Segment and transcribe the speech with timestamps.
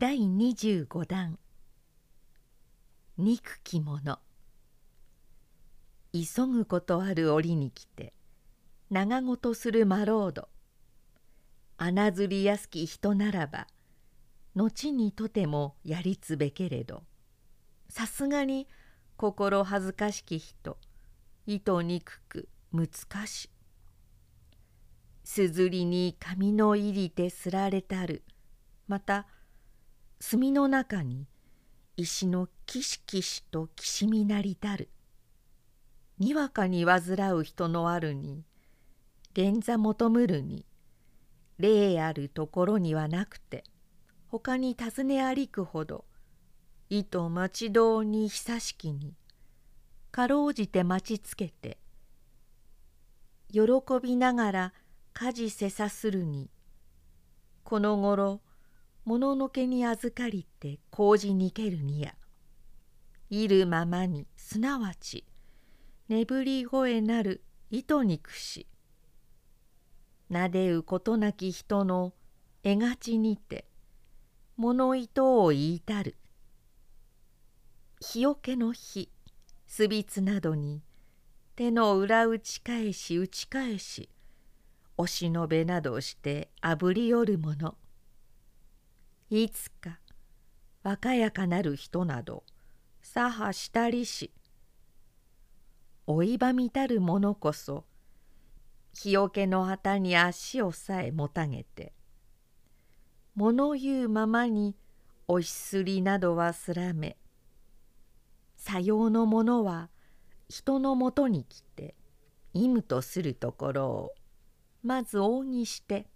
[0.00, 1.40] 第25弾
[3.16, 4.20] 憎き者。
[6.12, 8.14] 急ぐことある折に来て
[8.90, 10.48] 長ごとするマロード
[11.78, 13.66] 穴ずりやすき人ならば
[14.54, 17.02] 後にとてもやりつべけれど
[17.88, 18.68] さすがに
[19.16, 20.78] 心恥ずかしき人。
[21.44, 22.86] 意図憎く難
[23.26, 23.50] し
[25.24, 28.22] すずりに髪の入りてすられたる。
[28.86, 29.26] また
[30.20, 31.26] 墨の中に
[31.96, 34.88] 石のキシキシときしみなりたる。
[36.18, 38.42] にわかに患う人のあるに
[39.34, 40.66] 連座求むるに
[41.58, 43.62] 霊あるところにはなくて
[44.26, 46.04] 他に尋ね歩くほど
[46.90, 49.14] 意と待ち道に久しきに
[50.10, 51.78] かろうじて待ちつけて
[53.52, 53.60] 喜
[54.02, 54.72] びながら
[55.12, 56.50] 家事せさするに
[57.62, 58.40] このごろ
[59.08, 62.14] もののけに預かりて麹にけるにや。
[63.30, 65.24] いるままにすなわち
[66.10, 68.66] 眠り声なる糸にくし
[70.28, 72.12] なでうことなき人の
[72.62, 73.64] 絵がちにて
[74.58, 76.18] 物糸を言いたる。
[78.02, 79.10] 日よけの日
[79.66, 80.82] すびつなどに
[81.56, 84.10] 手の裏打ち返し打ち返し
[84.98, 87.78] おしのべなどしてあぶりよるもの。
[89.30, 89.98] いつか
[90.82, 92.44] 若やかなる人など
[93.02, 94.32] 左派したりし
[96.06, 97.84] 老いばみたる者こそ
[98.94, 101.92] 日よけの旗に足をさえもたげて
[103.34, 104.74] 物言うままに
[105.28, 107.18] おしすりなどはすらめ
[108.56, 109.90] さようの者は
[110.48, 111.94] 人のもとに来て
[112.54, 114.10] 意無とするところを
[114.82, 116.06] まず扇して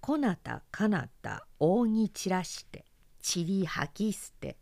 [0.00, 2.84] こなたかなた扇散らして
[3.20, 4.56] ちり吐き捨て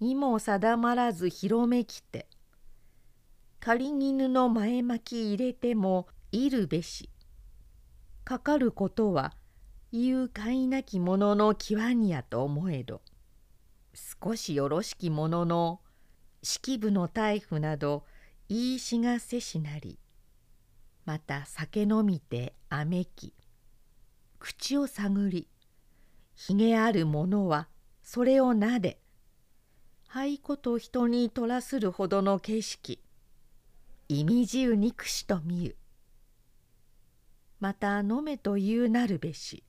[0.00, 2.26] 意も定まらず広めきて
[3.60, 7.08] 仮絹の前巻き入れてもいるべし
[8.24, 9.34] かかることは
[9.92, 13.00] 言うかいなき者の際にやと思えど
[13.94, 15.80] 少しよろしき者の
[16.42, 18.04] 式部の大夫など
[18.48, 19.98] 言いしがせしなり
[21.06, 23.32] また酒飲みてあめき
[24.38, 25.48] 口を探り
[26.34, 27.68] ひげある者は
[28.02, 28.98] それをなで
[30.08, 33.00] 廃子と人に取らするほどの景色
[34.08, 35.76] 意味じう憎しと見ゆ
[37.60, 39.64] また飲めというなるべし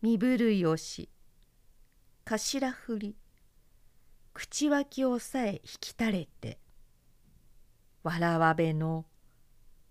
[0.00, 1.08] 身震いをし
[2.24, 3.16] 頭振り
[4.32, 6.58] 口脇をさえ引き垂れて
[8.02, 9.04] わらわべの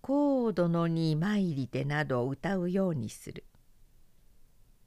[0.00, 3.44] 高度のに参りてなど歌うようにする。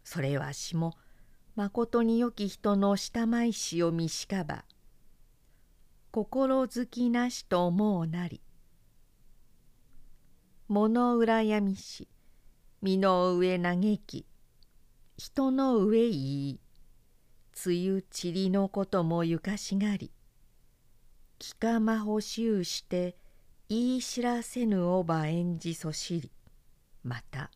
[0.08, 0.94] それはしも
[1.58, 4.64] まことによき人の下舞しを見しかば
[6.12, 8.40] 心づきなしと思うなり
[10.70, 12.08] 物羨みし
[12.82, 14.26] 身の上嘆き
[15.18, 16.60] 人の上言い
[17.66, 20.10] 梅雨ちりのこともゆかしがり
[21.38, 23.18] 気かまほしゅうして
[23.68, 26.32] 言い知らせぬおば演じそしり
[27.04, 27.52] また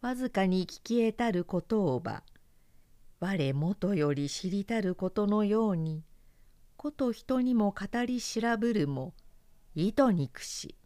[0.00, 2.22] わずかに聞き得たることをば
[3.20, 6.04] 我もとより知りたることのように
[6.76, 9.14] こと人にも語り調ぶるも
[9.74, 10.76] 意図にくし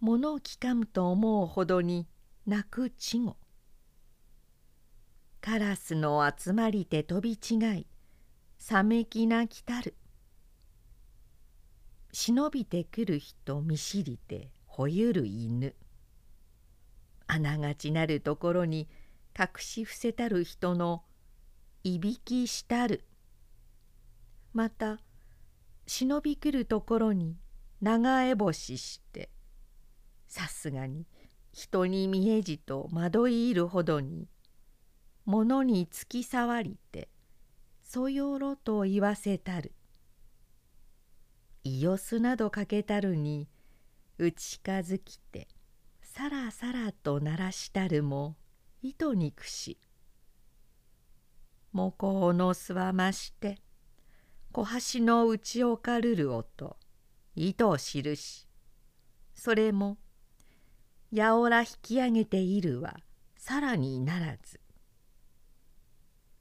[0.00, 2.06] 物を聞かむと思うほどに
[2.46, 3.36] 泣く稚語。
[5.40, 7.86] カラスの集まりて飛び違い
[8.58, 9.96] さめきなきたる。
[12.12, 15.74] 忍びてくる人見知りてほゆる犬。
[17.28, 18.88] あながちなるところに
[19.38, 21.04] 隠し伏せたる人の
[21.84, 23.04] いびきしたる。
[24.52, 24.98] また
[25.86, 27.36] 忍びくるところに
[27.80, 29.30] 長えぼしして
[30.26, 31.06] さすがに
[31.52, 34.26] 人に見えじと惑い入るほどに
[35.24, 37.08] 物に突き触りて
[37.82, 39.72] そよろと言わせたる。
[41.64, 43.48] いよすなどかけたるに
[44.16, 45.46] 打ち近づきて
[46.18, 48.34] さらさらと鳴らしたるも
[48.82, 49.78] 糸にくし
[51.70, 53.60] もこをのすわまして
[54.50, 54.66] 小
[54.98, 56.76] 橋の打ちをかるる音
[57.36, 58.48] 糸を記し
[59.36, 59.96] それも
[61.12, 62.96] やおら引き上げているは
[63.36, 64.58] さらにならず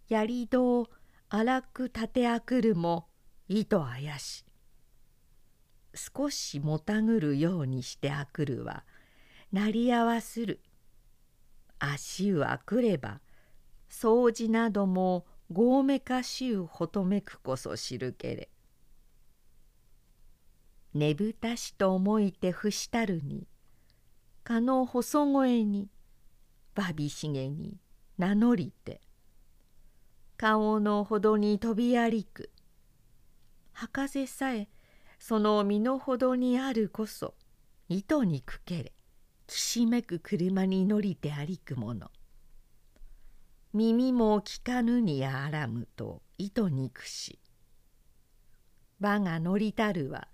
[0.09, 0.87] やり戸を
[1.29, 3.05] 荒く立てあくるも
[3.47, 4.43] 糸あやし
[5.93, 8.83] 少しもたぐるようにしてあくるは
[9.51, 10.61] 鳴り合わする。
[11.79, 13.21] 足はくれば
[13.89, 18.49] 掃除などもごうめかしゅうほとめくこそ知るけれ。
[20.93, 23.47] ねぶたしと思いてふしたるに
[24.43, 25.89] かの細声に
[26.75, 27.77] わびしげに
[28.17, 29.01] 名乗りて
[30.37, 32.51] 顔のほどに飛び歩く。
[33.73, 34.67] 博士さえ
[35.19, 37.35] その身の程にあるこそ
[37.87, 38.93] 糸にくけれ。
[39.47, 42.11] きしめく車に乗りて歩くもの。
[43.73, 47.39] 耳も聞かぬにあらむと糸にくし。
[48.99, 50.27] 場が乗りたるは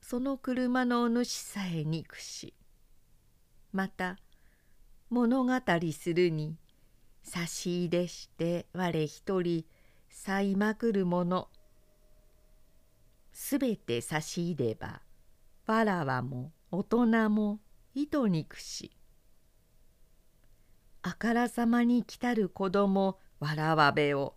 [0.00, 2.54] その車の主さえ憎し。
[3.72, 4.18] また
[5.08, 5.52] 物語
[5.92, 6.56] するに
[7.22, 9.64] 差し入れして我一人
[10.10, 11.48] さいまくるもの。
[13.32, 15.00] すべて差し入れば
[15.66, 17.58] わらわも大人も
[17.94, 18.92] 糸にくし
[21.02, 24.34] あからさまに来たる子供わらわべを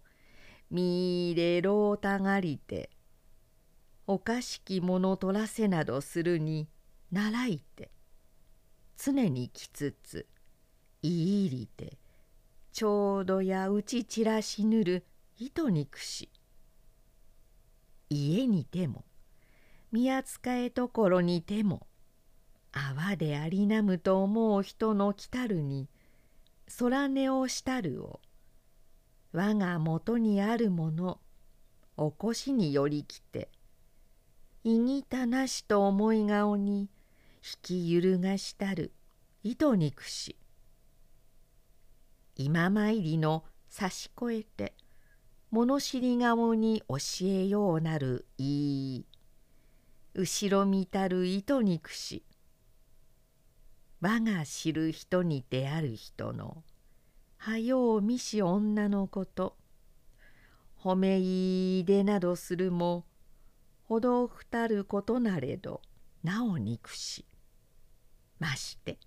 [0.71, 2.89] みいれろうたがりて
[4.07, 6.67] おかしきもの取らせなどするに
[7.11, 7.91] 習いて
[8.97, 10.25] 常にきつつ
[11.03, 11.97] いいりて
[12.71, 15.05] ちょうどやうち散らしぬる
[15.37, 16.31] 糸にくし
[18.09, 19.05] 家にても
[19.91, 21.85] 見扱えところにても
[22.73, 25.87] 泡でありなむと思う人の来たるに
[26.79, 28.19] 空寝をしたるを
[29.31, 31.19] 我がもとにあるもの
[31.97, 33.49] 起こしによりきて
[34.63, 36.87] いぎたなしと思い顔に引
[37.61, 38.91] き揺るがしたる
[39.43, 40.35] 糸にくし
[42.35, 44.73] 今参りの差し越えて
[45.51, 46.97] 物知り顔に教
[47.27, 49.05] えようなるいい
[50.15, 52.23] 後ろ見たる糸にくし
[54.03, 56.61] 我が知る人にてある人の
[57.37, 59.55] はよう見し女のこと。
[60.77, 63.05] 褒めいでなどするも
[63.87, 65.79] ほどふたることなれど
[66.21, 67.25] なお憎し。
[68.39, 68.97] まして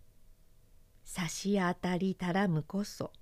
[1.05, 3.13] 差し当たりたらむこそ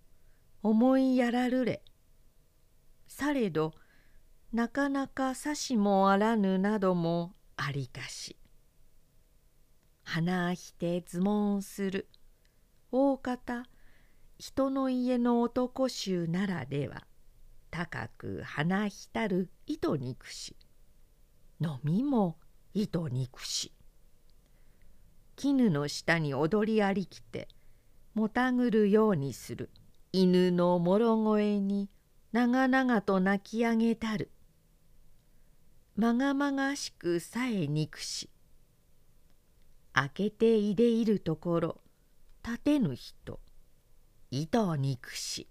[0.63, 1.83] 思いやらるれ。
[3.09, 3.73] されど
[4.53, 8.37] なかなかさしもあらぬなどもありかし。
[10.05, 12.09] 花ひて図問する。
[12.93, 13.65] 大方
[14.39, 17.07] 人の家の男衆ならでは
[17.71, 20.57] 高く花ひたる糸にくし
[21.61, 22.37] のみも
[22.75, 23.73] 糸憎し。
[25.35, 27.49] 絹の下に踊りありきて
[28.15, 29.71] もたぐるようにする。
[30.13, 31.91] 犬のもろ声に
[32.31, 34.31] 長々と泣き上げたる。
[35.97, 38.31] まがまがしくさえ憎し
[39.95, 41.81] 開けていでいるところ
[42.45, 43.39] 立てぬ人
[44.31, 45.49] 糸憎し